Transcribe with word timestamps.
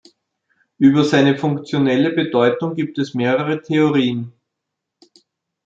Über 0.79 1.03
seine 1.03 1.37
funktionelle 1.37 2.09
Bedeutung 2.09 2.73
gibt 2.73 2.97
es 2.97 3.13
mehrere 3.13 3.61
Theorien. 3.61 4.33